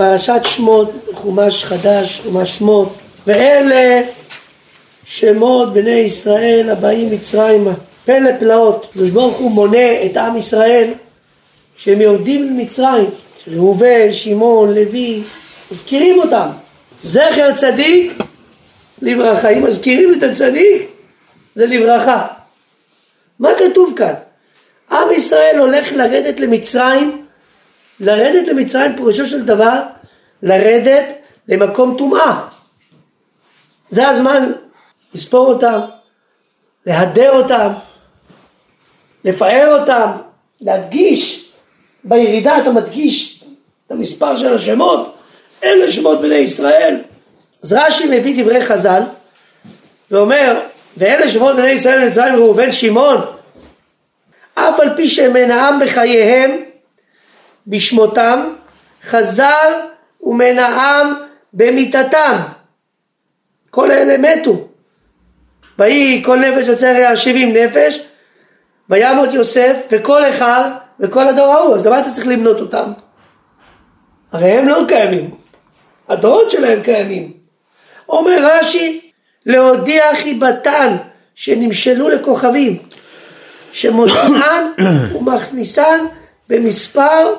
פרשת 0.00 0.40
שמות, 0.44 0.90
חומש 1.14 1.64
חדש, 1.64 2.20
חומש 2.24 2.58
שמות, 2.58 2.92
ואלה 3.26 4.02
שמות 5.04 5.72
בני 5.72 5.90
ישראל 5.90 6.70
הבאים 6.70 7.10
מצרימה. 7.10 7.70
פלא 8.04 8.30
פלאות, 8.38 8.86
הקדוש 8.90 9.10
ברוך 9.10 9.36
הוא 9.36 9.50
מונה 9.50 10.04
את 10.06 10.16
עם 10.16 10.36
ישראל 10.36 10.90
שהם 11.76 12.00
יורדים 12.00 12.46
למצרים, 12.46 13.10
ראובן, 13.46 14.12
שמעון, 14.12 14.74
לוי, 14.74 15.22
מזכירים 15.70 16.20
אותם. 16.20 16.48
זכר 17.04 17.54
צדיק 17.56 18.12
לברכה. 19.02 19.48
אם 19.48 19.64
מזכירים 19.64 20.12
את 20.18 20.22
הצדיק, 20.22 20.88
זה 21.54 21.66
לברכה. 21.66 22.26
מה 23.38 23.48
כתוב 23.58 23.92
כאן? 23.96 24.14
עם 24.90 25.12
ישראל 25.16 25.56
הולך 25.58 25.92
לרדת 25.92 26.40
למצרים, 26.40 27.24
לרדת 28.00 28.48
למצרים 28.48 28.96
פירושו 28.96 29.26
של 29.26 29.44
דבר 29.44 29.82
לרדת 30.42 31.04
למקום 31.48 31.94
טומאה. 31.98 32.48
זה 33.90 34.08
הזמן 34.08 34.52
לספור 35.14 35.46
אותם, 35.46 35.80
להדר 36.86 37.30
אותם, 37.32 37.72
לפאר 39.24 39.78
אותם, 39.80 40.10
להדגיש, 40.60 41.50
בירידה 42.04 42.58
אתה 42.58 42.70
מדגיש 42.70 43.44
את 43.86 43.92
המספר 43.92 44.36
של 44.36 44.54
השמות, 44.54 45.16
אלה 45.64 45.90
שמות 45.90 46.20
בני 46.20 46.34
ישראל. 46.34 46.96
אז 47.62 47.72
רש"י 47.72 48.18
מביא 48.18 48.44
דברי 48.44 48.66
חז"ל 48.66 49.02
ואומר, 50.10 50.60
ואלה 50.96 51.28
שמות 51.28 51.56
בני 51.56 51.70
ישראל 51.70 52.04
במצרים 52.04 52.36
ראובן 52.36 52.72
שמעון, 52.72 53.20
אף 54.54 54.80
על 54.80 54.96
פי 54.96 55.08
שהם 55.08 55.32
מנעם 55.32 55.80
בחייהם 55.80 56.69
בשמותם, 57.70 58.54
חזר 59.04 59.70
ומנעם 60.22 61.14
במיתתם. 61.52 62.36
כל 63.70 63.90
אלה 63.90 64.16
מתו. 64.18 64.68
ויהי 65.78 66.22
כל 66.24 66.38
נפש 66.38 66.68
יוצא 66.68 66.86
היה 66.86 67.16
שבעים 67.16 67.52
נפש, 67.52 68.00
וימות 68.90 69.34
יוסף 69.34 69.76
וכל 69.90 70.24
אחד 70.24 70.70
וכל 71.00 71.28
הדור 71.28 71.52
ההוא, 71.52 71.76
אז 71.76 71.86
למה 71.86 72.00
אתה 72.00 72.10
צריך 72.10 72.26
למנות 72.26 72.60
אותם? 72.60 72.92
הרי 74.32 74.50
הם 74.50 74.68
לא 74.68 74.82
קיימים, 74.88 75.30
הדורות 76.08 76.50
שלהם 76.50 76.82
קיימים. 76.82 77.32
אומר 78.08 78.38
רש"י, 78.40 79.10
להודיע 79.46 80.04
חיבתן 80.22 80.96
שנמשלו 81.34 82.08
לכוכבים, 82.08 82.78
שמוציאן 83.72 84.72
ומכניסן 85.16 86.04
במספר 86.48 87.34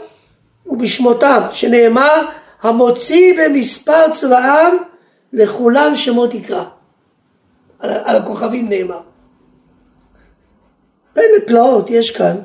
ובשמותם, 0.72 1.42
שנאמר 1.52 2.26
המוציא 2.62 3.34
במספר 3.40 4.12
צבאם 4.14 4.78
לכולם 5.34 5.96
שמות 5.96 6.34
יקרא. 6.34 6.66
על, 7.80 7.90
על 7.90 8.16
הכוכבים 8.16 8.70
נאמר. 8.70 9.02
פלא 11.14 11.24
פלאות 11.48 11.90
יש 11.90 12.12
כאן, 12.12 12.36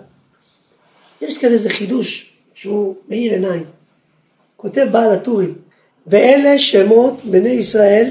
יש 1.21 1.39
כאן 1.39 1.53
איזה 1.53 1.69
חידוש 1.71 2.33
שהוא 2.55 2.97
מאיר 3.09 3.33
עיניים. 3.33 3.65
כותב 4.57 4.87
בעל 4.93 5.13
הטורים, 5.13 5.55
ואלה 6.07 6.59
שמות 6.59 7.25
בני 7.25 7.49
ישראל, 7.49 8.11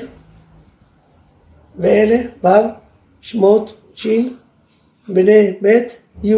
ואלה 1.78 2.18
ו' 2.44 2.48
שמות 3.22 3.78
ש' 3.96 4.08
בני 5.08 5.54
ב' 5.62 5.68
י'. 6.24 6.34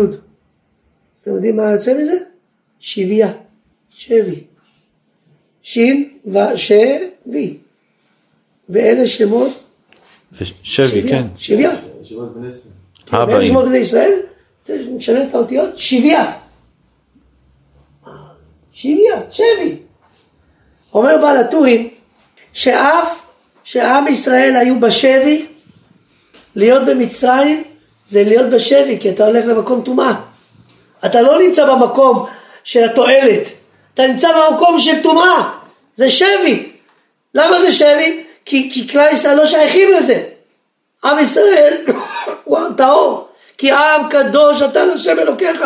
אתם 1.22 1.36
יודעים 1.36 1.56
מה 1.56 1.72
יוצא 1.72 1.97
מזה? 1.97 2.17
שבייה, 2.80 3.31
שבי. 3.98 4.44
ש' 5.64 5.80
ושבי. 6.26 7.58
ואלה 8.70 9.08
שמות 9.08 9.64
שבי, 10.64 11.09
כן. 11.09 11.23
שבייה. 11.38 11.72
ואלה 13.12 13.48
שמות 13.48 13.66
בני 13.66 13.78
ישראל, 13.78 14.19
נשנה 14.69 15.24
את 15.24 15.36
האותיות, 15.36 15.78
שבייה. 15.78 16.31
שבייה, 18.72 19.22
שבי. 19.31 19.75
אומר 20.94 21.18
בעל 21.22 21.38
הטורים 21.38 21.90
שאף 22.53 23.31
שעם 23.63 24.07
ישראל 24.07 24.56
היו 24.56 24.80
בשבי, 24.80 25.46
להיות 26.56 26.88
במצרים 26.88 27.63
זה 28.07 28.24
להיות 28.24 28.53
בשבי, 28.53 28.97
כי 29.00 29.09
אתה 29.09 29.25
הולך 29.25 29.46
למקום 29.46 29.81
טומאה. 29.86 30.22
אתה 31.06 31.22
לא 31.22 31.40
נמצא 31.40 31.75
במקום 31.75 32.25
של 32.63 32.84
התועלת, 32.84 33.56
אתה 33.97 34.08
נמצא 34.08 34.30
במקום 34.31 34.80
של 34.80 35.02
טומאה, 35.03 35.50
זה 35.96 36.09
שבי. 36.09 36.72
למה 37.34 37.62
זה 37.62 37.72
שבי? 37.72 38.24
כי, 38.46 38.69
כי 38.74 38.88
כלל 38.88 39.08
ישראל 39.13 39.38
לא 39.38 39.46
שייכים 39.46 39.94
לזה. 39.94 40.24
עם 41.03 41.19
ישראל 41.19 41.74
הוא 42.44 42.57
עם 42.57 42.74
טהור, 42.78 43.28
כי 43.57 43.72
עם 43.72 44.09
קדוש 44.09 44.62
אתה 44.62 44.86
לשם 44.86 45.19
אלוקיך. 45.19 45.63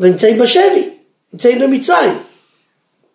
ונמצאים 0.00 0.38
בשבי, 0.38 0.88
נמצאים 1.32 1.58
במצרים. 1.58 2.18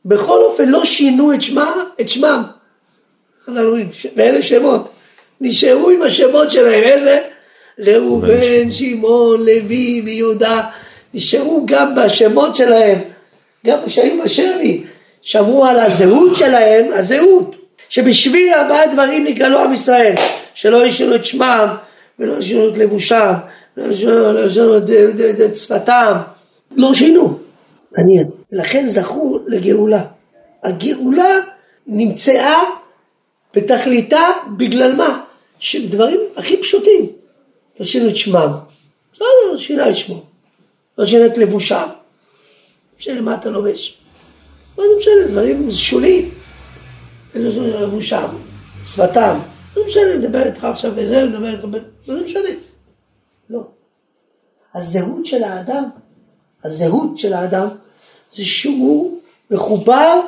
בכל 0.05 0.43
אופן 0.43 0.69
לא 0.69 0.85
שינו 0.85 1.33
את 1.33 1.41
שמם, 1.41 1.83
את 2.01 2.09
שמם. 2.09 2.43
ואלה 4.15 4.43
שמות. 4.43 4.89
נשארו 5.41 5.89
עם 5.89 6.01
השמות 6.01 6.51
שלהם, 6.51 6.83
איזה? 6.83 7.21
ראובן, 7.79 8.71
שמעון, 8.71 9.39
לוי 9.39 10.01
ויהודה. 10.05 10.63
נשארו 11.13 11.61
גם 11.65 11.95
בשמות 11.95 12.55
שלהם, 12.55 13.14
גם 13.65 13.79
כשהיו 13.85 14.23
בשבי. 14.23 14.83
שמרו 15.21 15.65
על 15.65 15.79
הזהות 15.79 16.35
שלהם, 16.35 16.91
הזהות. 16.93 17.55
שבשביל 17.89 18.53
ארבעה 18.53 18.93
דברים 18.93 19.23
נגאלו 19.23 19.59
עם 19.59 19.73
ישראל, 19.73 20.13
שלא 20.53 20.85
ישנו 20.85 21.15
את 21.15 21.25
שמם, 21.25 21.75
ולא 22.19 22.39
ישנו 22.39 22.69
את 22.69 22.77
לבושם, 22.77 23.33
לא 23.77 23.93
ישנו 24.47 24.77
את 24.77 25.55
שפתם, 25.55 26.13
לא 26.75 26.93
שינו. 26.93 27.39
מעניין. 27.97 28.27
ולכן 28.51 28.87
זכו 28.87 29.39
לגאולה. 29.47 30.01
הגאולה 30.63 31.35
נמצאה 31.87 32.61
בתכליתה 33.53 34.21
בגלל 34.57 34.95
מה? 34.95 35.21
דברים 35.89 36.19
הכי 36.35 36.57
פשוטים. 36.57 37.05
לא 37.79 37.85
שינו 37.85 38.09
את 38.09 38.15
שמם. 38.15 38.51
בסדר, 39.13 39.25
לא 39.51 39.57
שינה 39.57 39.89
את 39.89 39.95
שמו. 39.95 40.23
לא 40.97 41.05
שינה 41.05 41.25
את 41.25 41.37
לבושם. 41.37 41.87
לא 42.95 42.99
משנה 42.99 43.21
מה 43.21 43.35
אתה 43.35 43.49
לובש. 43.49 43.97
מה 44.77 44.83
זה 44.83 44.89
משנה? 44.97 45.27
דברים 45.31 45.71
שוליים. 45.71 46.31
לבושם, 47.35 48.27
שפתם. 48.87 49.37
מה 49.39 49.81
זה 49.81 49.87
משנה, 49.87 50.03
אני 50.03 50.17
מדבר 50.17 50.43
איתך 50.43 50.63
עכשיו 50.63 50.91
בזה, 50.95 51.21
אני 51.21 51.29
מדבר 51.29 51.49
איתך 51.49 51.65
ב... 51.65 51.77
מה 52.07 52.15
זה 52.15 52.25
משנה? 52.25 52.49
לא. 53.49 53.63
הזהות 54.73 55.25
של 55.25 55.43
האדם, 55.43 55.83
הזהות 56.63 57.17
של 57.17 57.33
האדם 57.33 57.67
זה 58.31 58.45
שהוא 58.45 59.19
מחובר, 59.51 60.21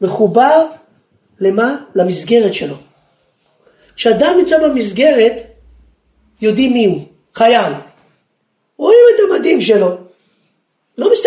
מחובר 0.00 0.66
למה? 1.40 1.84
למסגרת 1.94 2.54
שלו. 2.54 2.76
כשאדם 3.96 4.34
נמצא 4.38 4.68
במסגרת, 4.68 5.32
יודעים 6.42 6.72
מי 6.72 6.86
הוא, 6.86 7.04
חייל. 7.34 7.72
רואים 8.76 9.04
את 9.14 9.20
המדים 9.30 9.60
שלו, 9.60 9.78
לא 9.88 9.96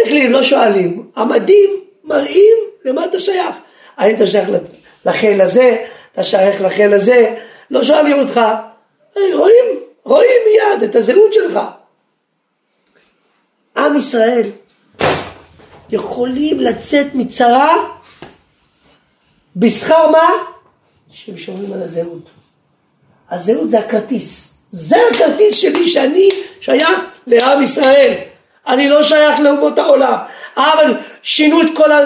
מסתכלים, 0.05 0.31
לא 0.31 0.43
שואלים, 0.43 1.09
המדים 1.15 1.69
מראים 2.03 2.57
למה 2.85 3.05
אתה 3.05 3.19
שייך. 3.19 3.55
האם 3.97 4.15
אתה 4.15 4.27
שייך 4.27 4.49
לחיל 5.05 5.41
הזה, 5.41 5.85
אתה 6.13 6.23
שייך 6.23 6.61
לחיל 6.61 6.93
הזה, 6.93 7.35
לא 7.71 7.83
שואלים 7.83 8.19
אותך, 8.19 8.41
רואים, 9.33 9.65
רואים 10.03 10.41
מיד 10.45 10.89
את 10.89 10.95
הזהות 10.95 11.33
שלך. 11.33 11.59
עם 13.77 13.97
ישראל 13.97 14.49
יכולים 15.89 16.59
לצאת 16.59 17.07
מצרה 17.13 17.75
בשכר 19.55 20.09
מה? 20.11 20.29
שהם 21.11 21.37
שומרים 21.37 21.73
על 21.73 21.83
הזהות. 21.83 22.29
הזהות 23.29 23.69
זה 23.69 23.79
הכרטיס. 23.79 24.53
זה 24.69 24.95
הכרטיס 25.11 25.55
שלי 25.55 25.89
שאני 25.89 26.29
שייך 26.59 26.89
לעם 27.27 27.63
ישראל. 27.63 28.34
אני 28.67 28.89
לא 28.89 29.03
שייך 29.03 29.39
לאומות 29.39 29.79
העולם. 29.79 30.17
אבל 30.57 30.93
שינו 31.23 31.61
את 31.61 31.67
כל, 31.75 31.91
ה... 31.91 31.99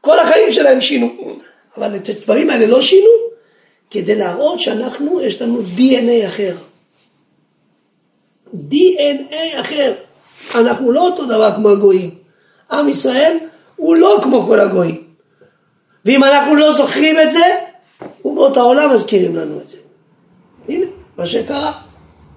כל 0.00 0.18
החיים 0.18 0.52
שלהם 0.52 0.80
שינו. 0.80 1.38
אבל 1.76 1.96
את 1.96 2.08
הדברים 2.08 2.50
האלה 2.50 2.66
לא 2.66 2.82
שינו 2.82 3.10
כדי 3.90 4.14
להראות 4.14 4.60
שאנחנו, 4.60 5.20
יש 5.20 5.42
לנו 5.42 5.60
DNA 5.76 6.26
אחר. 6.26 6.56
DNA 8.54 9.60
אחר. 9.60 9.94
אנחנו 10.54 10.92
לא 10.92 11.06
אותו 11.06 11.24
דבר 11.24 11.54
כמו 11.54 11.68
הגויים. 11.68 12.10
עם 12.70 12.88
ישראל 12.88 13.36
הוא 13.76 13.96
לא 13.96 14.20
כמו 14.22 14.42
כל 14.42 14.60
הגויים. 14.60 15.04
ואם 16.04 16.24
אנחנו 16.24 16.54
לא 16.54 16.72
זוכרים 16.72 17.20
את 17.20 17.30
זה, 17.30 17.44
אומות 18.24 18.56
העולם 18.56 18.94
מזכירים 18.94 19.36
לנו 19.36 19.60
את 19.60 19.68
זה. 19.68 19.76
הנה, 20.68 20.86
מה 21.16 21.26
שקרה. 21.26 21.72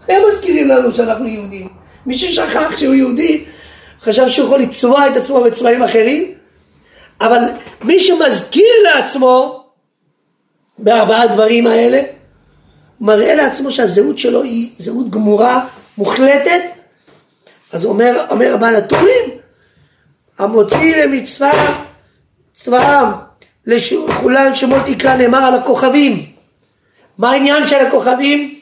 הם 0.07 0.21
מזכירים 0.31 0.67
לנו 0.67 0.95
שאנחנו 0.95 1.27
יהודים. 1.27 1.80
מי 2.05 2.17
ששכח 2.17 2.77
שהוא 2.77 2.93
יהודי, 2.93 3.45
חשב 4.01 4.29
שהוא 4.29 4.45
יכול 4.45 4.59
לצבוע 4.59 5.07
את 5.07 5.17
עצמו 5.17 5.43
בצבעים 5.43 5.83
אחרים, 5.83 6.33
אבל 7.21 7.39
מי 7.81 7.99
שמזכיר 7.99 8.73
לעצמו 8.83 9.63
בארבעה 10.77 11.27
דברים 11.27 11.67
האלה, 11.67 12.01
מראה 13.01 13.35
לעצמו 13.35 13.71
שהזהות 13.71 14.19
שלו 14.19 14.43
היא 14.43 14.69
זהות 14.77 15.09
גמורה, 15.09 15.65
מוחלטת, 15.97 16.61
אז 17.71 17.85
אומר, 17.85 18.25
אומר 18.29 18.53
הבעל 18.53 18.75
הטורים, 18.75 19.29
המוציא 20.37 20.95
למצווה 20.95 21.83
צבאם, 22.53 23.07
לכולם 23.65 24.55
שמות 24.55 24.87
יקרא 24.87 25.15
נאמר 25.15 25.45
על 25.45 25.55
הכוכבים. 25.55 26.25
מה 27.17 27.31
העניין 27.31 27.65
של 27.65 27.85
הכוכבים? 27.85 28.59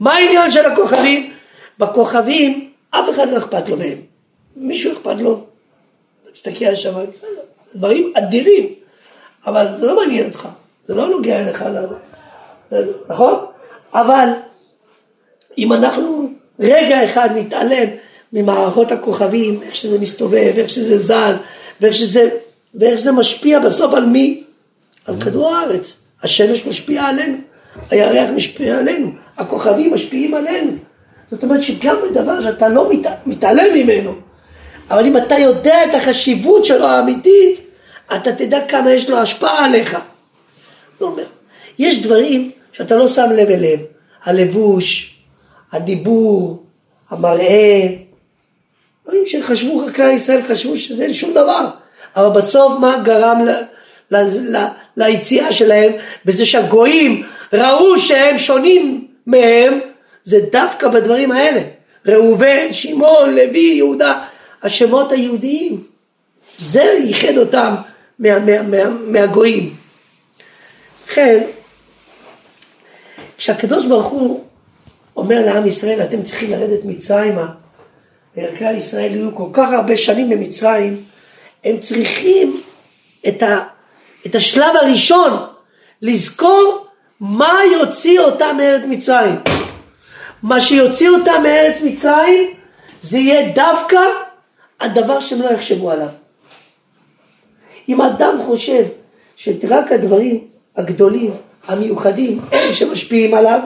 מה 0.00 0.14
העניין 0.14 0.50
של 0.50 0.66
הכוכבים? 0.66 1.32
בכוכבים 1.78 2.71
אף 2.94 3.10
אחד 3.10 3.28
לא 3.30 3.38
אכפת 3.38 3.68
לו 3.68 3.76
מהם. 3.76 3.98
מישהו 4.56 4.92
אכפת 4.92 5.20
לו? 5.20 5.44
על 6.66 6.76
שם, 6.76 6.94
דברים 7.74 8.12
אדירים, 8.14 8.66
אבל 9.46 9.66
זה 9.80 9.86
לא 9.86 9.96
מעניין 9.96 10.26
אותך, 10.26 10.48
זה 10.86 10.94
לא 10.94 11.08
נוגע 11.08 11.40
אליך, 11.40 11.64
נכון? 13.08 13.34
אבל 13.94 14.28
אם 15.58 15.72
אנחנו 15.72 16.28
רגע 16.60 17.04
אחד 17.04 17.28
נתעלם 17.34 17.88
ממערכות 18.32 18.92
הכוכבים, 18.92 19.62
איך 19.62 19.74
שזה 19.74 19.98
מסתובב, 19.98 20.52
איך 20.56 20.70
שזה 20.70 20.98
זז, 20.98 21.36
ואיך 21.80 21.94
שזה, 21.94 22.28
ואיך 22.74 22.98
שזה 22.98 23.12
משפיע 23.12 23.58
בסוף 23.58 23.94
על 23.94 24.04
מי? 24.04 24.44
על 25.06 25.22
כדור 25.22 25.54
הארץ. 25.54 25.96
השמש 26.22 26.66
משפיעה 26.66 27.08
עלינו, 27.08 27.36
הירח 27.90 28.30
משפיע 28.30 28.78
עלינו, 28.78 29.10
הכוכבים 29.36 29.94
משפיעים 29.94 30.34
עלינו. 30.34 30.72
זאת 31.32 31.42
אומרת 31.42 31.62
שגם 31.62 31.96
בדבר 32.10 32.42
שאתה 32.42 32.68
לא 32.68 32.90
מת, 32.90 33.06
מתעלם 33.26 33.74
ממנו, 33.74 34.14
אבל 34.90 35.06
אם 35.06 35.16
אתה 35.16 35.38
יודע 35.38 35.84
את 35.84 35.94
החשיבות 35.94 36.64
שלו 36.64 36.86
האמיתית, 36.86 37.60
אתה 38.16 38.32
תדע 38.32 38.66
כמה 38.68 38.92
יש 38.92 39.10
לו 39.10 39.18
השפעה 39.18 39.64
עליך. 39.64 39.98
הוא 40.98 41.08
אומר, 41.08 41.24
יש 41.78 42.02
דברים 42.02 42.50
שאתה 42.72 42.96
לא 42.96 43.08
שם 43.08 43.30
לב 43.30 43.50
אליהם, 43.50 43.80
הלבוש, 44.24 45.16
הדיבור, 45.72 46.62
המראה, 47.10 47.86
דברים 49.04 49.26
שחשבו 49.26 49.86
חקלאי 49.86 50.12
ישראל, 50.12 50.42
חשבו 50.42 50.76
שזה 50.76 51.14
שום 51.14 51.30
דבר, 51.30 51.66
אבל 52.16 52.40
בסוף 52.40 52.72
מה 52.80 52.98
גרם 53.04 53.46
ל, 53.46 53.50
ל, 54.10 54.56
ל, 54.56 54.66
ליציאה 54.96 55.52
שלהם? 55.52 55.92
בזה 56.24 56.46
שהגויים 56.46 57.22
ראו 57.52 57.98
שהם 57.98 58.38
שונים 58.38 59.06
מהם, 59.26 59.80
זה 60.24 60.40
דווקא 60.52 60.88
בדברים 60.88 61.32
האלה. 61.32 61.60
ראובן, 62.06 62.72
שמעון, 62.72 63.34
לוי, 63.34 63.74
יהודה, 63.76 64.24
השמות 64.62 65.12
היהודיים. 65.12 65.84
זה 66.58 66.82
ייחד 66.82 67.38
אותם 67.38 67.74
מה, 68.18 68.38
מה, 68.38 68.62
מה, 68.62 68.90
מהגויים. 69.06 69.74
לכן, 71.08 71.44
כשהקדוש 73.38 73.86
ברוך 73.86 74.06
הוא 74.06 74.44
אומר 75.16 75.46
לעם 75.46 75.66
ישראל, 75.66 76.02
אתם 76.02 76.22
צריכים 76.22 76.50
לרדת 76.50 76.84
מצרימה, 76.84 77.52
וכלל 78.36 78.76
ישראל 78.76 79.14
יהיו 79.14 79.34
כל 79.34 79.48
כך 79.52 79.72
הרבה 79.72 79.96
שנים 79.96 80.28
במצרים, 80.30 81.04
הם 81.64 81.78
צריכים 81.78 82.60
את, 83.28 83.42
ה, 83.42 83.58
את 84.26 84.34
השלב 84.34 84.76
הראשון, 84.82 85.46
לזכור 86.02 86.86
מה 87.20 87.54
יוציא 87.72 88.20
אותם 88.20 88.56
מארץ 88.56 88.82
מצרים. 88.88 89.51
מה 90.42 90.60
שיוציא 90.60 91.10
אותם 91.10 91.42
מארץ 91.42 91.76
מצרים 91.84 92.54
זה 93.00 93.18
יהיה 93.18 93.52
דווקא 93.52 94.00
הדבר 94.80 95.20
שהם 95.20 95.42
לא 95.42 95.50
יחשבו 95.50 95.90
עליו. 95.90 96.08
אם 97.88 98.02
אדם 98.02 98.38
חושב 98.46 98.84
שרק 99.36 99.92
הדברים 99.92 100.46
הגדולים, 100.76 101.30
המיוחדים, 101.68 102.40
אלה 102.52 102.74
שמשפיעים 102.74 103.34
עליו, 103.34 103.60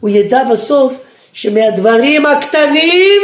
הוא 0.00 0.10
ידע 0.10 0.44
בסוף 0.44 0.94
שמהדברים 1.32 2.26
הקטנים 2.26 3.20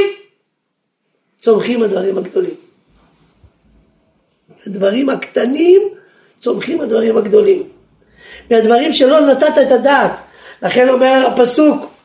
צומחים 1.41 1.83
הדברים 1.83 2.19
הגדולים. 2.19 2.55
הדברים 4.67 5.09
הקטנים 5.09 5.83
צומחים 6.39 6.81
הדברים 6.81 7.17
הגדולים. 7.17 7.63
מהדברים 8.51 8.93
שלא 8.93 9.21
נתת 9.21 9.59
את 9.63 9.73
הדעת. 9.73 10.13
לכן 10.63 10.89
אומר 10.89 11.31
הפסוק, 11.33 11.98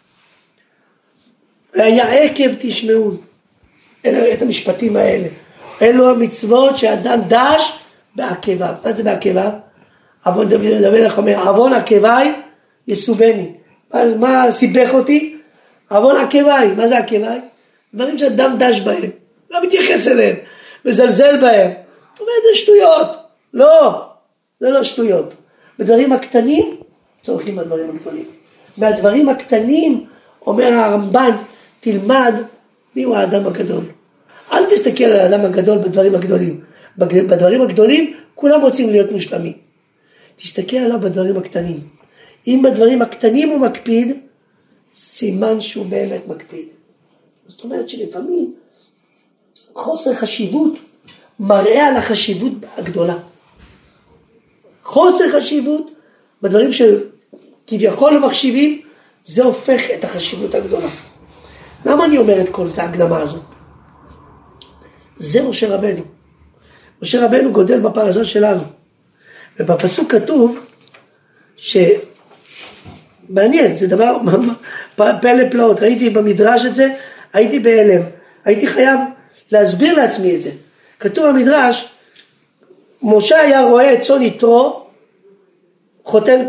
והיה 1.75 2.13
עקב 2.13 2.49
תשמעו. 2.59 3.11
אלה 4.05 4.33
את 4.33 4.41
המשפטים 4.41 4.95
האלה. 4.95 5.27
אלו 5.81 6.09
המצוות 6.09 6.77
שאדם 6.77 7.19
דש 7.27 7.79
בעקביו. 8.15 8.73
מה 8.85 8.91
זה 8.91 9.03
בעקביו? 9.03 9.51
עוון 10.25 10.49
דוד 10.49 10.83
המלך 10.83 11.17
אומר, 11.17 11.49
עוון 11.49 11.73
עקביי 11.73 12.33
יסובני. 12.87 13.51
מה, 13.93 14.01
מה 14.19 14.51
סיבך 14.51 14.89
אותי? 14.93 15.37
עוון 15.89 16.17
עקביי. 16.17 16.67
מה 16.67 16.87
זה 16.87 16.97
עקביי? 16.97 17.39
דברים 17.93 18.17
שאדם 18.17 18.55
דש 18.59 18.79
בהם, 18.79 19.09
לא 19.51 19.63
מתייחס 19.63 20.07
אליהם, 20.07 20.35
מזלזל 20.85 21.41
בהם. 21.41 21.71
זאת 22.13 22.19
אומרת, 22.19 22.35
זה 22.51 22.59
שטויות. 22.59 23.07
לא, 23.53 24.01
זה 24.59 24.69
לא 24.69 24.83
שטויות. 24.83 25.33
בדברים 25.79 26.13
הקטנים 26.13 26.77
צורכים 27.23 27.59
הדברים 27.59 27.89
הגדולים. 27.89 28.25
מהדברים 28.77 29.29
הקטנים, 29.29 30.05
אומר 30.47 30.73
הרמב"ן, 30.73 31.31
תלמד 31.83 32.33
מיהו 32.95 33.15
האדם 33.15 33.47
הגדול. 33.47 33.83
אל 34.51 34.65
תסתכל 34.65 35.03
על 35.03 35.19
האדם 35.19 35.45
הגדול 35.45 35.77
בדברים 35.77 36.15
הגדולים. 36.15 36.61
בדברים 36.97 37.61
הגדולים 37.61 38.13
כולם 38.35 38.61
רוצים 38.61 38.89
להיות 38.89 39.11
מושלמים. 39.11 39.53
תסתכל 40.35 40.77
עליו 40.77 40.99
בדברים 40.99 41.37
הקטנים. 41.37 41.79
אם 42.47 42.61
בדברים 42.63 43.01
הקטנים 43.01 43.49
הוא 43.49 43.59
מקפיד, 43.59 44.17
סימן 44.93 45.61
שהוא 45.61 45.85
באמת 45.85 46.27
מקפיד. 46.27 46.67
זאת 47.47 47.63
אומרת 47.63 47.89
שלפעמים 47.89 48.53
חוסר 49.73 50.13
חשיבות 50.13 50.73
מראה 51.39 51.87
על 51.87 51.95
החשיבות 51.95 52.53
הגדולה. 52.77 53.17
חוסר 54.83 55.29
חשיבות 55.29 55.91
בדברים 56.41 56.69
שכביכול 56.73 58.19
מחשיבים, 58.19 58.81
זה 59.23 59.43
הופך 59.43 59.81
את 59.93 60.03
החשיבות 60.03 60.55
הגדולה. 60.55 60.89
למה 61.85 62.05
אני 62.05 62.17
אומר 62.17 62.41
את 62.41 62.49
כל 62.49 62.67
זה, 62.67 62.83
ההקדמה 62.83 63.21
הזאת? 63.21 63.41
זה 65.17 65.43
משה 65.43 65.75
רבנו. 65.75 66.01
משה 67.01 67.25
רבנו 67.25 67.51
גודל 67.51 67.79
בפרשות 67.79 68.25
שלנו. 68.25 68.63
ובפסוק 69.59 70.11
כתוב 70.11 70.59
ש... 71.57 71.77
מעניין, 73.29 73.75
זה 73.75 73.87
דבר 73.87 74.17
פלא 75.21 75.49
פלאות, 75.51 75.79
ראיתי 75.79 76.09
במדרש 76.09 76.65
את 76.65 76.75
זה, 76.75 76.93
הייתי 77.33 77.59
בהלם, 77.59 78.01
הייתי 78.45 78.67
חייב 78.67 78.99
להסביר 79.51 79.95
לעצמי 79.95 80.35
את 80.35 80.41
זה. 80.41 80.51
כתוב 80.99 81.27
במדרש, 81.27 81.89
משה 83.03 83.39
היה 83.39 83.63
רואה 83.65 83.93
את 83.93 84.01
צאן 84.01 84.21
יתרו, 84.21 84.85
חותן, 86.03 86.45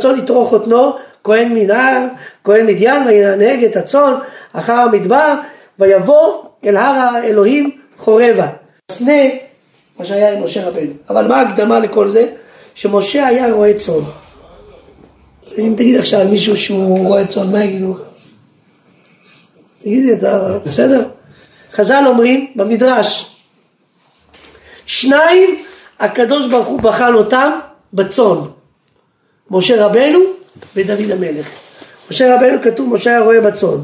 צאן 0.00 0.18
יתרו 0.18 0.46
חותנו, 0.46 0.96
כהן 1.24 1.54
מנהר, 1.54 2.06
כהן 2.44 2.66
מדיין, 2.66 3.02
וינהג 3.06 3.64
את 3.64 3.76
הצאן 3.76 4.14
אחר 4.52 4.72
המדבר, 4.72 5.34
ויבוא 5.78 6.44
אל 6.64 6.76
הר 6.76 7.16
האלוהים 7.16 7.70
חורבה. 7.96 8.48
סנה, 8.90 9.22
מה 9.98 10.04
שהיה 10.04 10.32
עם 10.32 10.44
משה 10.44 10.68
רבנו. 10.68 10.92
אבל 11.10 11.28
מה 11.28 11.40
ההקדמה 11.40 11.78
לכל 11.78 12.08
זה? 12.08 12.26
שמשה 12.74 13.26
היה 13.26 13.52
רועה 13.52 13.74
צאן. 13.74 14.02
אם 15.58 15.74
תגיד 15.76 15.98
עכשיו 15.98 16.28
מישהו 16.28 16.56
שהוא 16.56 17.06
רועה 17.06 17.26
צאן, 17.26 17.52
מה 17.52 17.64
יגידו 17.64 17.92
לך? 17.92 18.00
תגידי, 19.78 20.12
אתה 20.12 20.58
בסדר? 20.64 21.02
חז"ל 21.72 22.04
אומרים 22.06 22.52
במדרש, 22.56 23.36
שניים 24.86 25.62
הקדוש 26.00 26.46
ברוך 26.46 26.66
הוא 26.66 26.80
בחן 26.80 27.14
אותם 27.14 27.52
בצאן, 27.92 28.36
משה 29.50 29.86
רבנו 29.86 30.18
ודוד 30.76 31.10
המלך. 31.10 31.48
משה 32.10 32.34
רבנו 32.34 32.62
כתוב 32.62 32.94
משה 32.94 33.10
היה 33.10 33.20
רועה 33.20 33.40
בצאן. 33.40 33.78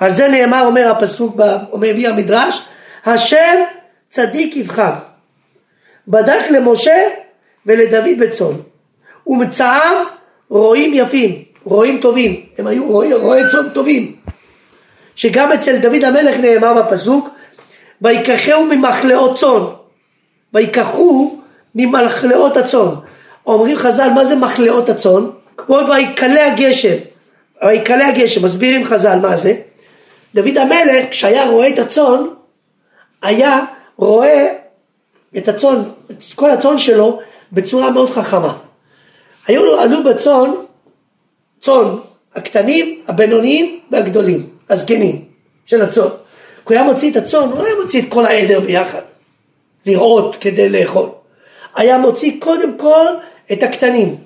על 0.00 0.12
זה 0.12 0.28
נאמר 0.28 0.66
אומר 0.66 0.90
הפסוק, 0.90 1.36
מביא 1.74 2.08
המדרש, 2.08 2.62
השם 3.04 3.62
צדיק 4.08 4.56
יבחר. 4.56 4.92
בדק 6.08 6.50
למשה 6.50 7.08
ולדוד 7.66 8.18
בצאן. 8.20 8.52
ומצאם 9.26 9.94
רועים 10.50 10.94
יפים, 10.94 11.42
רועים 11.64 12.00
טובים, 12.00 12.46
הם 12.58 12.66
היו 12.66 12.86
רועי 13.20 13.42
צאן 13.52 13.68
טובים. 13.68 14.16
שגם 15.16 15.52
אצל 15.52 15.76
דוד 15.76 16.04
המלך 16.04 16.36
נאמר 16.36 16.82
בפסוק, 16.82 17.28
ויקחהו 18.02 18.64
ממחלאות 18.64 19.38
צאן. 19.38 19.62
ויקחו 20.54 21.40
ממחלאות 21.74 22.56
הצאן. 22.56 22.94
אומרים 23.46 23.76
חז"ל, 23.76 24.08
מה 24.14 24.24
זה 24.24 24.34
מחלאות 24.34 24.88
הצאן? 24.88 25.26
כמו 25.56 25.76
ויקלה 25.90 26.46
הגשם. 26.46 26.96
ויקלה 27.66 28.08
הגשם, 28.08 28.44
מסבירים 28.44 28.84
חז"ל 28.84 29.18
מה 29.18 29.36
זה. 29.36 29.54
דוד 30.34 30.58
המלך, 30.58 31.10
כשהיה 31.10 31.50
רואה 31.50 31.68
את 31.68 31.78
הצאן, 31.78 32.24
היה 33.22 33.60
רואה 33.96 34.52
את 35.36 35.48
הצאן, 35.48 35.82
את 36.10 36.22
כל 36.34 36.50
הצאן 36.50 36.78
שלו 36.78 37.20
בצורה 37.52 37.90
מאוד 37.90 38.10
חכמה. 38.10 38.56
היו 39.46 39.64
לו, 39.64 39.80
עלו 39.80 40.04
בצאן, 40.04 40.50
צאן, 41.60 41.96
הקטנים, 42.34 43.02
הבינוניים 43.06 43.80
והגדולים, 43.90 44.48
הזקנים 44.70 45.24
של 45.66 45.82
הצאן. 45.82 46.08
הוא 46.64 46.72
היה 46.72 46.82
מוציא 46.82 47.10
את 47.10 47.16
הצאן, 47.16 47.48
הוא 47.48 47.58
לא 47.58 47.64
היה 47.64 47.74
מוציא 47.82 48.02
את 48.02 48.06
כל 48.08 48.26
העדר 48.26 48.60
ביחד, 48.60 49.02
לראות 49.86 50.36
כדי 50.40 50.68
לאכול. 50.68 51.08
היה 51.76 51.98
מוציא 51.98 52.32
קודם 52.40 52.78
כל 52.78 53.06
את 53.52 53.62
הקטנים, 53.62 54.16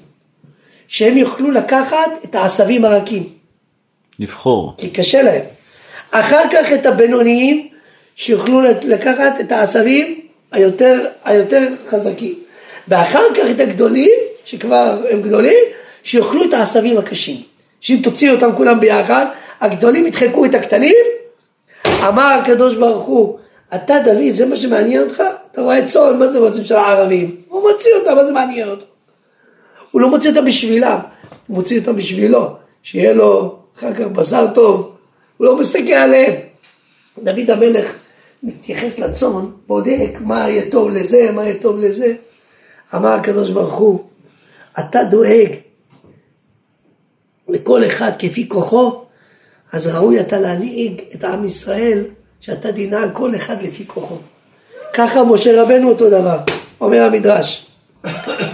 שהם 0.88 1.18
יוכלו 1.18 1.50
לקחת 1.50 2.24
את 2.24 2.34
העשבים 2.34 2.84
הרכים. 2.84 3.28
לבחור. 4.18 4.74
כי 4.78 4.90
קשה 4.90 5.22
להם. 5.22 5.42
אחר 6.10 6.42
כך 6.52 6.72
את 6.72 6.86
הבינוניים, 6.86 7.68
שיוכלו 8.16 8.60
לקחת 8.84 9.40
את 9.40 9.52
העשבים 9.52 10.20
היותר, 10.52 11.06
היותר 11.24 11.68
חזקים. 11.90 12.34
ואחר 12.88 13.22
כך 13.34 13.44
את 13.50 13.60
הגדולים, 13.60 14.10
שכבר 14.44 15.06
הם 15.10 15.22
גדולים, 15.22 15.64
שיאכלו 16.02 16.44
את 16.44 16.52
העשבים 16.52 16.98
הקשים. 16.98 17.42
שאם 17.80 18.00
תוציאו 18.02 18.34
אותם 18.34 18.50
כולם 18.56 18.80
ביחד, 18.80 19.26
הגדולים 19.60 20.06
ידחקו 20.06 20.44
את 20.44 20.54
הקטנים. 20.54 20.94
אמר 21.86 22.40
הקדוש 22.42 22.74
ברוך 22.74 23.04
הוא, 23.04 23.38
אתה 23.74 23.94
דוד, 24.04 24.30
זה 24.30 24.46
מה 24.46 24.56
שמעניין 24.56 25.02
אותך? 25.02 25.22
אתה 25.52 25.62
רואה 25.62 25.86
צאן, 25.86 26.18
מה 26.18 26.26
זה 26.26 26.38
רוצים 26.38 26.64
של 26.64 26.76
הערבים? 26.76 27.36
הוא 27.48 27.70
מוציא 27.70 27.90
אותם, 28.00 28.14
מה 28.14 28.24
זה 28.24 28.32
מעניין 28.32 28.68
אותו? 28.68 28.84
הוא 29.90 30.00
לא 30.00 30.11
מוציא 30.11 30.30
אותם 30.30 30.44
בשבילם, 30.44 30.99
הוא 31.47 31.56
מוציא 31.56 31.80
אותם 31.80 31.97
בשבילו, 31.97 32.56
שיהיה 32.82 33.12
לו 33.12 33.59
אחר 33.78 33.94
כך 33.94 34.06
בשר 34.06 34.47
טוב, 34.54 34.97
הוא 35.37 35.47
לא 35.47 35.61
מסתכל 35.61 35.92
עליהם. 35.92 36.32
דוד 37.18 37.50
המלך 37.50 37.92
מתייחס 38.42 38.99
לצאן, 38.99 39.47
בודק 39.66 40.11
מה 40.20 40.50
יהיה 40.50 40.70
טוב 40.70 40.90
לזה, 40.90 41.30
מה 41.32 41.44
יהיה 41.44 41.61
טוב 41.61 41.78
לזה. 41.78 42.14
אמר 42.94 43.09
הקדוש 43.09 43.50
ברוך 43.50 43.75
הוא, 43.75 44.04
אתה 44.78 45.04
דואג 45.04 45.49
לכל 47.49 47.87
אחד 47.87 48.11
כפי 48.18 48.49
כוחו, 48.49 49.04
אז 49.73 49.87
ראוי 49.87 50.20
אתה 50.20 50.38
להנהיג 50.38 51.02
את 51.14 51.25
עם 51.25 51.44
ישראל, 51.44 52.04
שאתה 52.40 52.73
תנהג 52.73 53.11
כל 53.12 53.37
אחד 53.37 53.62
לפי 53.62 53.87
כוחו. 53.87 54.16
ככה 54.94 55.25
משה 55.25 55.62
רבנו 55.62 55.88
אותו 55.88 56.11
דבר, 56.11 56.38
אומר 56.80 57.02
המדרש. 57.02 57.69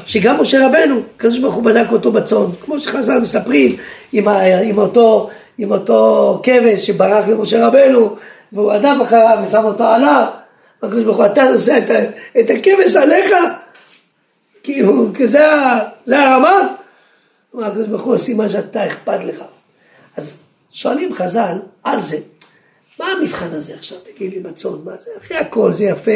שגם 0.07 0.41
משה 0.41 0.67
רבנו, 0.67 1.03
הקדוש 1.17 1.38
ברוך 1.38 1.55
הוא 1.55 1.65
בדק 1.65 1.87
אותו 1.93 2.12
בצאן, 2.12 2.47
כמו 2.61 2.81
שחז"ל 2.81 3.19
מספרים 3.19 3.76
עם, 4.12 4.29
ה, 4.29 4.61
עם, 4.61 4.79
אותו, 4.79 5.31
עם 5.59 5.73
אותו 5.73 6.41
כבש 6.43 6.87
שברח 6.87 7.29
למשה 7.29 7.67
רבנו, 7.67 8.17
והוא 8.53 8.73
עדף 8.73 8.97
אחריו 9.03 9.38
ושם 9.47 9.65
אותו 9.65 9.85
עליו, 9.85 10.26
הקדוש 10.83 11.05
ברוך 11.05 11.17
הוא, 11.17 11.26
אתה 11.26 11.49
עושה 11.49 11.79
את, 11.79 11.91
את 12.41 12.50
הכבש 12.50 12.97
עליך? 12.97 13.35
כאילו, 14.62 15.07
זה, 15.25 15.45
זה 16.07 16.23
הרמה? 16.23 16.69
אמר 17.55 17.67
הקדוש 17.67 17.87
ברוך 17.88 18.03
הוא, 18.03 18.19
שים 18.19 18.37
מה 18.37 18.49
שאתה 18.49 18.87
אכפת 18.87 19.25
לך. 19.25 19.43
אז 20.17 20.37
שואלים 20.73 21.15
חז"ל 21.15 21.59
על 21.85 22.03
זה, 22.03 22.19
מה 23.00 23.07
המבחן 23.07 23.53
הזה 23.53 23.75
עכשיו, 23.75 23.99
תגיד 23.99 24.33
לי 24.33 24.41
בצאן, 24.41 24.71
מה 24.85 24.93
זה, 24.93 25.11
אחרי 25.19 25.37
הכל 25.37 25.75
זה 25.75 25.85
יפה, 25.85 26.11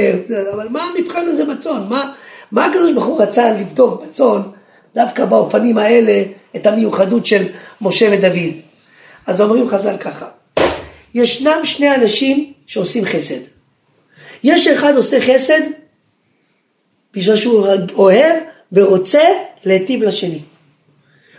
אבל 0.53 0.69
מה 0.69 0.83
המבחן 0.83 1.29
הזה 1.29 1.45
בצאן, 1.45 1.83
מה, 1.89 2.13
מה 2.53 2.67
הקדוש 2.67 2.93
ברוך 2.93 3.07
הוא 3.07 3.23
רצה 3.23 3.53
לבדוק 3.53 4.03
בצאן, 4.03 4.41
דווקא 4.95 5.25
באופנים 5.25 5.79
האלה, 5.79 6.23
את 6.57 6.67
המיוחדות 6.67 7.27
של 7.27 7.47
משה 7.81 8.09
ודוד. 8.13 8.55
אז 9.27 9.41
אומרים 9.41 9.69
חז"ל 9.69 9.97
ככה, 9.97 10.27
ישנם 11.15 11.61
שני 11.65 11.95
אנשים 11.95 12.53
שעושים 12.67 13.05
חסד. 13.05 13.41
יש 14.45 14.67
אחד 14.67 14.97
עושה 14.97 15.21
חסד 15.21 15.61
בגלל 17.15 17.37
שהוא 17.37 17.67
אוהב 17.95 18.37
ורוצה 18.73 19.23
להיטיב 19.65 20.03
לשני. 20.03 20.39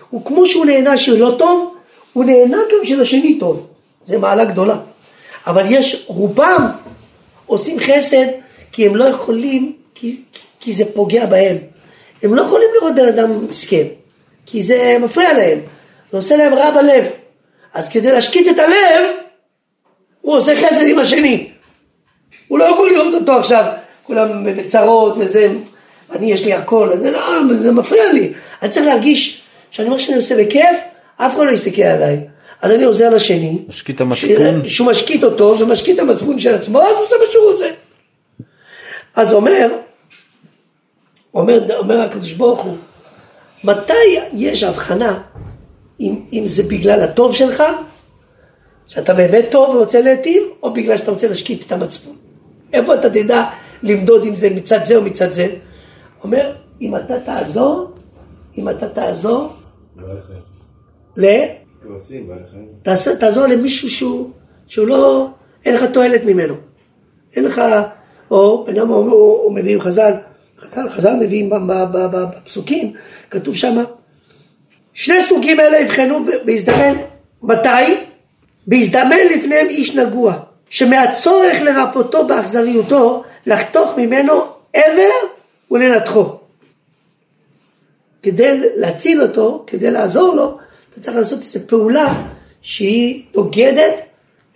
הוא 0.09 0.25
כמו 0.25 0.47
שהוא 0.47 0.65
נהנה 0.65 0.97
שלא 0.97 1.35
טוב, 1.39 1.75
הוא 2.13 2.23
נהנה 2.23 2.57
גם 2.57 2.85
שלשני 2.85 3.39
טוב. 3.39 3.67
זה 4.03 4.17
מעלה 4.17 4.45
גדולה. 4.45 4.77
אבל 5.47 5.65
יש, 5.69 6.05
רובם 6.07 6.67
עושים 7.45 7.79
חסד 7.79 8.25
כי 8.71 8.85
הם 8.85 8.95
לא 8.95 9.03
יכולים, 9.03 9.75
כי, 9.95 10.21
כי 10.61 10.73
זה 10.73 10.83
פוגע 10.93 11.25
בהם. 11.25 11.57
הם 12.23 12.35
לא 12.35 12.41
יכולים 12.41 12.69
לראות 12.75 12.95
בן 12.95 13.05
אדם 13.05 13.47
מסכן, 13.49 13.85
כי 14.45 14.63
זה 14.63 14.97
מפריע 14.99 15.33
להם, 15.33 15.59
זה 16.11 16.17
עושה 16.17 16.37
להם 16.37 16.53
רע 16.53 16.71
בלב. 16.71 17.05
אז 17.73 17.89
כדי 17.89 18.11
להשקיט 18.11 18.47
את 18.47 18.59
הלב, 18.59 19.09
הוא 20.21 20.37
עושה 20.37 20.67
חסד 20.67 20.87
עם 20.87 20.99
השני. 20.99 21.51
הוא 22.47 22.59
לא 22.59 22.65
יכול 22.65 22.91
לראות 22.91 23.13
אותו 23.13 23.33
עכשיו, 23.33 23.65
כולם 24.03 24.45
בצרות 24.45 25.15
וזה, 25.19 25.49
אני 26.11 26.31
יש 26.31 26.45
לי 26.45 26.53
הכל, 26.53 26.89
זה, 27.01 27.11
לא, 27.11 27.21
זה 27.61 27.71
מפריע 27.71 28.13
לי. 28.13 28.33
אני 28.61 28.71
צריך 28.71 28.85
להרגיש 28.85 29.41
שאני 29.71 29.87
אומר 29.87 29.97
שאני 29.97 30.17
עושה 30.17 30.45
בכיף, 30.45 30.77
אף 31.17 31.35
אחד 31.35 31.45
לא 31.45 31.51
יסתכל 31.51 31.81
עליי. 31.81 32.19
אז 32.61 32.71
אני 32.71 32.83
עוזר 32.83 33.09
לשני, 33.09 33.57
משקיט 33.67 34.01
המצפון. 34.01 34.69
שהוא 34.69 34.87
משקיט 34.87 35.23
אותו 35.23 35.55
ומשקיט 35.59 35.99
המצפון 35.99 36.39
של 36.39 36.55
עצמו, 36.55 36.81
אז 36.81 36.95
הוא 36.95 37.03
עושה 37.03 37.15
מה 37.25 37.31
שהוא 37.31 37.51
רוצה. 37.51 37.67
אז 39.15 39.33
אומר, 39.33 39.71
אומר, 41.33 41.77
אומר 41.77 41.99
הקדוש 41.99 42.33
ברוך 42.33 42.61
הוא, 42.61 42.77
מתי 43.63 43.93
יש 44.33 44.63
הבחנה 44.63 45.21
אם, 45.99 46.25
אם 46.33 46.43
זה 46.45 46.63
בגלל 46.63 47.01
הטוב 47.01 47.33
שלך, 47.35 47.63
שאתה 48.87 49.13
באמת 49.13 49.45
טוב 49.51 49.75
ורוצה 49.75 50.01
להיטיב, 50.01 50.43
או 50.63 50.73
בגלל 50.73 50.97
שאתה 50.97 51.11
רוצה 51.11 51.27
להשקיט 51.27 51.65
את 51.67 51.71
המצפון. 51.71 52.15
איפה 52.73 52.95
אתה 52.95 53.09
תדע 53.09 53.49
למדוד 53.83 54.23
אם 54.23 54.35
זה 54.35 54.49
מצד 54.49 54.79
זה 54.83 54.95
או 54.95 55.01
מצד 55.01 55.31
זה? 55.31 55.47
אומר, 56.23 56.55
אם 56.81 56.95
אתה 56.95 57.19
תעזור, 57.19 57.91
אם 58.57 58.69
אתה 58.69 58.89
תעזור, 58.89 59.53
ל... 61.17 61.25
תעשה, 62.81 63.15
תעזור 63.15 63.45
למישהו 63.45 63.89
שהוא, 63.89 64.29
שהוא 64.67 64.87
לא, 64.87 65.27
אין 65.65 65.73
לך 65.75 65.83
תועלת 65.83 66.23
ממנו. 66.23 66.55
אין 67.35 67.43
לך, 67.43 67.61
או 68.31 68.65
אדם 68.69 68.87
הוא, 68.87 69.11
הוא, 69.11 69.53
מביא 69.53 69.79
חז"ל, 69.79 70.13
חז"ל, 70.61 70.89
חז"ל 70.89 71.13
מביאים 71.19 71.49
בפסוקים, 72.11 72.93
כתוב 73.29 73.55
שם, 73.55 73.83
שני 74.93 75.21
סוגים 75.21 75.59
אלה 75.59 75.79
יבחנו 75.79 76.25
בהזדמן, 76.45 76.93
מתי? 77.43 77.95
בהזדמן 78.67 79.17
לפניהם 79.35 79.69
איש 79.69 79.95
נגוע, 79.95 80.33
שמהצורך 80.69 81.61
לרפאותו 81.61 82.27
באכזריותו, 82.27 83.23
לחתוך 83.45 83.93
ממנו 83.97 84.33
עבר 84.73 85.27
ולנתחו. 85.71 86.25
כדי 88.23 88.61
להציל 88.75 89.21
אותו, 89.21 89.63
כדי 89.67 89.91
לעזור 89.91 90.35
לו, 90.35 90.57
אתה 90.89 90.99
צריך 90.99 91.17
לעשות 91.17 91.39
איזו 91.39 91.59
פעולה 91.67 92.13
שהיא 92.61 93.23
נוגדת 93.35 93.93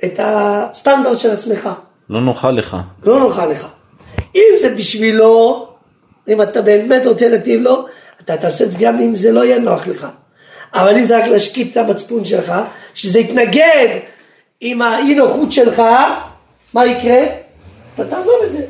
את 0.04 0.20
הסטנדרט 0.24 1.20
של 1.20 1.32
עצמך. 1.32 1.70
לא 2.10 2.22
נוחה 2.22 2.52
לך. 2.52 2.78
לא 3.04 3.20
נוחה 3.20 3.46
לך. 3.46 3.68
אם 4.36 4.54
זה 4.62 4.76
בשבילו, 4.76 5.68
אם 6.28 6.42
אתה 6.42 6.62
באמת 6.62 7.06
רוצה 7.06 7.30
להטיב 7.30 7.62
לו, 7.62 7.86
אתה 8.22 8.38
תעשה 8.38 8.64
את 8.64 8.72
זה 8.72 8.78
גם 8.82 9.00
אם 9.00 9.16
זה 9.16 9.32
לא 9.32 9.46
יהיה 9.46 9.60
נוח 9.60 9.88
לך. 9.88 10.08
אבל 10.74 10.98
אם 10.98 11.06
זה 11.06 11.18
רק 11.18 11.26
להשקיט 11.28 11.72
את 11.72 11.78
המצפון 11.78 12.26
שלך, 12.26 12.54
שזה 12.94 13.20
יתנגד 13.20 14.00
עם 14.62 14.82
האי 14.82 15.16
נוחות 15.16 15.52
שלך, 15.52 15.82
מה 16.74 16.86
יקרה? 16.86 17.24
אתה 17.96 18.06
תעזוב 18.06 18.36
את 18.46 18.52
זה. 18.52 18.66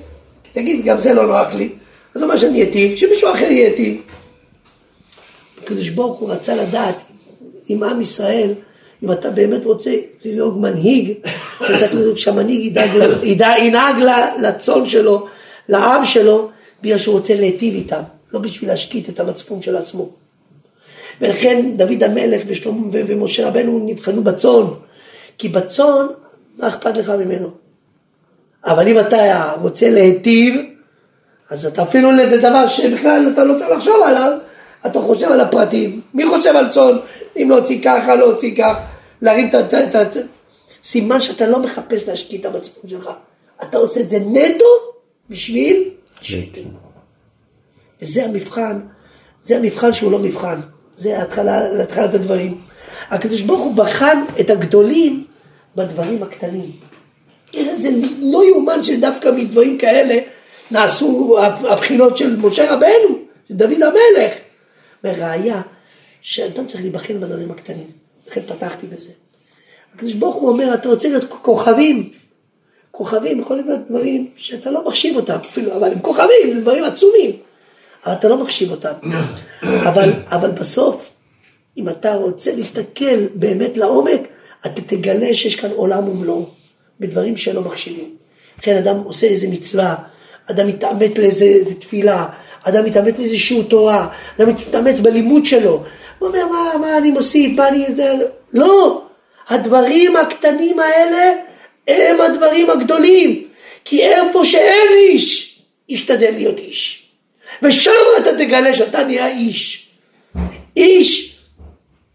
תגיד, 0.53 0.85
גם 0.85 1.00
זה 1.00 1.13
לא 1.13 1.27
נוח 1.27 1.55
לי, 1.55 1.69
אז 2.15 2.24
מה 2.24 2.38
שאני 2.38 2.63
אטיב, 2.63 2.95
שמישהו 2.95 3.29
אחר 3.33 3.51
ייטיב. 3.51 4.01
הקדוש 5.63 5.89
ברוך 5.89 6.19
הוא 6.19 6.31
רצה 6.31 6.55
לדעת 6.55 6.95
עם 7.69 7.83
עם 7.83 8.01
ישראל, 8.01 8.53
אם 9.03 9.12
אתה 9.12 9.29
באמת 9.29 9.65
רוצה 9.65 9.91
לנהוג 10.25 10.59
מנהיג, 10.59 11.13
אתה 11.57 11.77
צריך 11.79 11.93
לנהוג 11.93 12.17
שהמנהיג 12.17 12.65
ידאג, 12.65 12.89
ידאג, 13.24 13.63
ינהג 13.63 13.95
לצאן 14.41 14.85
שלו, 14.85 15.27
לעם 15.69 16.05
שלו, 16.05 16.50
בגלל 16.85 16.97
שהוא 16.97 17.15
רוצה 17.15 17.35
להיטיב 17.35 17.73
איתם, 17.73 18.01
לא 18.33 18.39
בשביל 18.39 18.69
להשקיט 18.69 19.09
את 19.09 19.19
המצפון 19.19 19.61
של 19.61 19.75
עצמו. 19.75 20.09
ולכן 21.21 21.71
דוד 21.75 22.03
המלך 22.03 22.41
ושלום, 22.47 22.89
ומשה 22.93 23.47
רבנו 23.47 23.85
נבחנו 23.85 24.23
בצאן, 24.23 24.63
כי 25.37 25.49
בצאן, 25.49 26.05
מה 26.57 26.67
אכפת 26.67 26.97
לך 26.97 27.09
ממנו? 27.09 27.49
אבל 28.65 28.87
אם 28.87 28.99
אתה 28.99 29.51
רוצה 29.61 29.89
להיטיב, 29.89 30.55
אז 31.49 31.65
אתה 31.65 31.83
אפילו 31.83 32.09
בדבר 32.31 32.67
שבכלל 32.67 33.29
אתה 33.33 33.43
לא 33.43 33.57
צריך 33.57 33.69
לחשוב 33.69 33.95
עליו, 34.05 34.37
אתה 34.85 35.01
חושב 35.01 35.31
על 35.31 35.39
הפרטים. 35.39 36.01
מי 36.13 36.25
חושב 36.25 36.55
על 36.55 36.69
צאן? 36.69 36.97
אם 37.37 37.47
להוציא 37.49 37.83
ככה, 37.83 38.15
להוציא 38.15 38.55
כך, 38.57 38.77
להרים 39.21 39.49
את 39.49 39.95
ה... 39.95 40.03
סימן 40.83 41.19
שאתה 41.19 41.47
לא 41.47 41.59
מחפש 41.59 42.07
להשקיע 42.07 42.39
את 42.39 42.45
המצפון 42.45 42.89
שלך. 42.89 43.09
אתה 43.63 43.77
עושה 43.77 43.99
את 43.99 44.09
זה 44.09 44.17
נטו 44.19 44.65
בשביל 45.29 45.89
השקט. 46.25 46.62
וזה 48.01 48.25
המבחן, 48.25 48.79
זה 49.41 49.58
המבחן 49.58 49.94
שהוא 49.94 50.12
לא 50.12 50.20
מבחן. 50.20 50.60
זה 50.96 51.17
ההתחלה, 51.17 51.74
להתחלת 51.74 52.13
הדברים. 52.13 52.62
הקדוש 53.10 53.41
ברוך 53.41 53.62
הוא 53.62 53.75
בחן 53.75 54.24
את 54.39 54.50
הגדולים 54.50 55.25
בדברים 55.75 56.24
הקטנים. 56.24 56.72
זה 57.75 57.89
לא 58.22 58.48
יאומן 58.48 58.84
שדווקא 58.84 59.29
מדברים 59.29 59.77
כאלה 59.77 60.15
נעשו 60.72 61.38
הבחינות 61.70 62.17
של 62.17 62.36
משה 62.36 62.74
רבנו, 62.74 63.20
של 63.48 63.55
דוד 63.55 63.82
המלך. 63.82 64.34
וראיה 65.03 65.62
שאדם 66.22 66.67
צריך 66.67 66.82
להיבחן 66.82 67.20
בדברים 67.20 67.51
הקטנים, 67.51 67.88
לכן 68.27 68.41
פתחתי 68.41 68.88
בזה. 68.88 69.10
הקדוש 69.96 70.13
ברוך 70.13 70.36
הוא 70.36 70.50
אומר, 70.50 70.74
אתה 70.74 70.89
רוצה 70.89 71.10
להיות 71.10 71.29
כוכבים, 71.29 72.10
כוכבים 72.97 73.39
יכולים 73.39 73.67
להיות 73.67 73.81
דברים 73.89 74.27
שאתה 74.35 74.71
לא 74.71 74.87
מחשיב 74.87 75.15
אותם 75.15 75.35
אפילו, 75.35 75.75
אבל 75.75 75.91
הם 75.91 75.99
כוכבים, 75.99 76.53
זה 76.53 76.61
דברים 76.61 76.83
עצומים, 76.83 77.31
אבל 78.05 78.13
אתה 78.13 78.27
לא 78.27 78.37
מחשיב 78.37 78.71
אותם. 78.71 78.93
אבל, 79.89 80.13
אבל 80.27 80.51
בסוף, 80.51 81.09
אם 81.77 81.89
אתה 81.89 82.15
רוצה 82.15 82.55
להסתכל 82.55 83.27
באמת 83.33 83.77
לעומק, 83.77 84.21
אתה 84.65 84.81
תגלה 84.81 85.33
שיש 85.33 85.55
כאן 85.55 85.71
עולם 85.71 86.09
ומלואו, 86.09 86.45
בדברים 86.99 87.37
שלא 87.37 87.61
מחשיבים. 87.61 88.15
לכן 88.59 88.77
אדם 88.77 88.97
עושה 88.97 89.27
איזה 89.27 89.47
מצווה, 89.47 89.95
אדם 90.51 90.67
מתעמת 90.67 91.17
לאיזה 91.17 91.45
תפילה, 91.79 92.25
אדם 92.63 92.85
מתאמץ 92.85 93.19
לאיזושהי 93.19 93.63
תורה, 93.63 94.07
אדם 94.39 94.49
מתאמץ 94.49 94.99
בלימוד 94.99 95.45
שלו. 95.45 95.83
הוא 96.19 96.27
אומר, 96.27 96.47
מה, 96.47 96.77
מה 96.81 96.97
אני 96.97 97.11
מוסיף, 97.11 97.57
מה 97.57 97.67
אני... 97.67 97.85
זה... 97.95 98.13
לא, 98.53 99.01
הדברים 99.49 100.17
הקטנים 100.17 100.79
האלה 100.79 101.33
הם 101.87 102.21
הדברים 102.21 102.69
הגדולים. 102.69 103.47
כי 103.85 104.03
איפה 104.03 104.45
שאין 104.45 104.87
איש, 104.97 105.59
ישתדל 105.89 106.31
להיות 106.31 106.59
איש. 106.59 107.09
ושם 107.63 107.91
אתה 108.17 108.37
תגלה 108.37 108.75
שאתה 108.75 109.03
נהיה 109.03 109.27
איש. 109.27 109.89
איש 110.77 111.39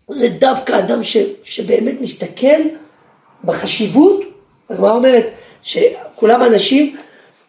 זה 0.08 0.28
דווקא 0.28 0.78
אדם 0.78 1.02
ש, 1.02 1.16
שבאמת 1.42 2.00
מסתכל 2.00 2.60
בחשיבות, 3.44 4.22
הגמרא 4.70 4.92
אומרת 4.92 5.30
שכולם 5.62 6.42
אנשים, 6.42 6.96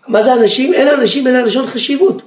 מה 0.08 0.22
זה 0.22 0.34
אנשים? 0.34 0.74
אין 0.74 0.88
אנשים 0.88 1.28
אלא 1.28 1.42
לשון 1.42 1.68
חשיבות. 1.68 2.22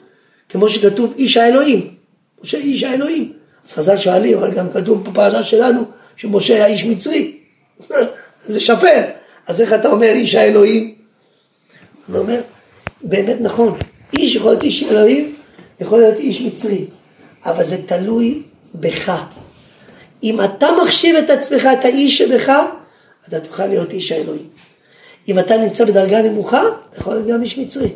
כמו 0.48 0.70
שכתוב 0.70 1.14
איש 1.16 1.36
האלוהים, 1.36 1.94
משה 2.42 2.58
איש 2.58 2.82
האלוהים. 2.82 3.32
אז 3.64 3.72
חז"ל 3.72 3.96
שואלים, 3.96 4.38
אבל 4.38 4.50
גם 4.50 4.66
כתוב 4.72 5.10
בפרשה 5.10 5.42
שלנו 5.42 5.84
שמשה 6.16 6.54
היה 6.54 6.66
איש 6.66 6.84
מצרי. 6.84 7.36
זה 8.46 8.60
שפר. 8.60 9.02
אז 9.46 9.60
איך 9.60 9.72
אתה 9.72 9.88
אומר 9.88 10.06
איש 10.08 10.34
האלוהים? 10.34 10.94
אני 12.08 12.18
אומר, 12.18 12.40
באמת 13.02 13.36
נכון, 13.40 13.78
איש 14.12 14.34
יכול 14.34 14.50
להיות 14.50 14.62
איש 14.62 14.82
אלוהים, 14.82 15.34
יכול 15.80 15.98
להיות 15.98 16.18
איש 16.18 16.40
מצרי, 16.40 16.84
אבל 17.44 17.64
זה 17.64 17.86
תלוי 17.86 18.42
בך. 18.74 19.22
אם 20.22 20.44
אתה 20.44 20.68
מחשיב 20.82 21.16
את 21.16 21.30
עצמך, 21.30 21.68
את 21.80 21.84
האיש 21.84 22.18
שבך, 22.18 22.52
אתה 23.28 23.40
תוכל 23.40 23.66
להיות 23.66 23.92
איש 23.92 24.12
האלוהים. 24.12 24.48
אם 25.28 25.38
אתה 25.38 25.56
נמצא 25.56 25.84
בדרגה 25.84 26.22
נמוכה, 26.22 26.62
אתה 26.90 26.98
יכול 26.98 27.14
להיות 27.14 27.26
גם 27.26 27.42
איש 27.42 27.58
מצרי. 27.58 27.92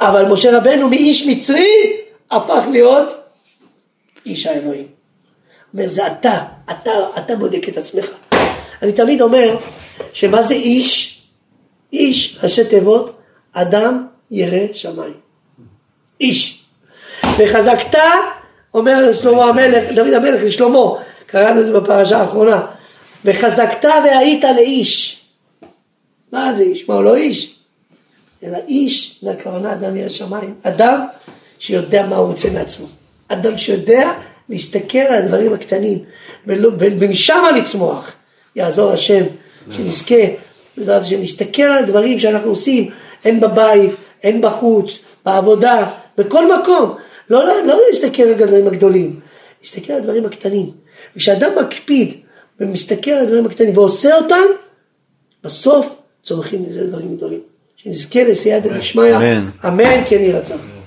אבל 0.00 0.24
משה 0.32 0.58
רבנו 0.58 0.88
מאיש 0.88 1.26
מצרי 1.26 1.96
הפך 2.30 2.64
להיות 2.70 3.08
איש 4.26 4.46
האלוהים. 4.46 4.86
אומר, 5.74 5.88
זה 5.88 6.06
אתה, 6.06 6.44
אתה, 6.70 6.90
אתה 7.18 7.36
בודק 7.36 7.68
את 7.68 7.76
עצמך. 7.76 8.10
אני 8.82 8.92
תמיד 8.92 9.22
אומר, 9.22 9.56
שמה 10.12 10.42
זה 10.42 10.54
איש? 10.54 11.22
איש, 11.92 12.38
ראשי 12.42 12.64
תיבות, 12.64 13.18
אדם 13.52 14.06
ירא 14.30 14.72
שמיים. 14.72 15.14
איש. 16.20 16.62
וחזקת, 17.38 17.98
אומר 18.74 19.12
שלמה 19.12 19.44
המלך, 19.44 19.92
דוד 19.94 20.12
המלך 20.12 20.40
לשלמה, 20.44 21.02
קראנו 21.26 21.60
את 21.60 21.66
זה 21.66 21.72
בפרשה 21.72 22.20
האחרונה, 22.20 22.66
וחזקת 23.24 23.84
והיית 23.84 24.44
לאיש. 24.44 25.20
מה 26.32 26.54
זה 26.56 26.62
איש? 26.62 26.88
מה 26.88 26.94
הוא 26.94 27.04
לא 27.04 27.16
איש? 27.16 27.54
אלא 28.42 28.58
איש 28.68 29.18
זה 29.22 29.30
הכוונה 29.30 29.72
אדם 29.72 29.96
ירא 29.96 30.08
שמיים. 30.08 30.54
אדם 30.62 31.00
שיודע 31.58 32.06
מה 32.06 32.16
הוא 32.16 32.26
רוצה 32.26 32.50
מעצמו. 32.50 32.86
אדם 33.28 33.58
שיודע 33.58 34.12
להסתכל 34.48 34.98
על 34.98 35.14
הדברים 35.14 35.52
הקטנים 35.52 35.98
ומשם 36.46 37.42
לצמוח. 37.56 38.12
יעזור 38.56 38.90
השם 38.90 39.24
שנזכה 39.76 40.14
בעזרת 40.76 41.02
השם 41.02 41.20
להסתכל 41.20 41.62
על 41.62 41.84
הדברים 41.84 42.18
שאנחנו 42.18 42.50
עושים 42.50 42.90
הן 43.24 43.40
בבית, 43.40 43.90
הן 44.22 44.40
בחוץ, 44.40 44.98
בעבודה, 45.24 45.90
בכל 46.18 46.60
מקום. 46.60 46.94
לא, 47.30 47.46
לא, 47.46 47.66
לא 47.66 47.80
להסתכל 47.88 48.22
על 48.22 48.30
הדברים 48.30 48.66
הגדולים, 48.66 49.20
להסתכל 49.60 49.92
על 49.92 49.98
הדברים 49.98 50.26
הקטנים. 50.26 50.70
וכשאדם 51.16 51.50
מקפיד 51.64 52.14
ומסתכל 52.60 53.10
על 53.10 53.22
הדברים 53.22 53.46
הקטנים 53.46 53.76
ועושה 53.76 54.16
אותם, 54.16 54.44
בסוף 55.44 55.98
צומחים 56.22 56.62
מזה 56.62 56.86
דברים 56.86 57.16
גדולים. 57.16 57.40
שנזכה 57.76 58.22
לסייעתא 58.22 58.78
דשמיא, 58.78 59.16
אמן 59.66 60.04
כן 60.06 60.16
יהי 60.16 60.32
רצון. 60.32 60.79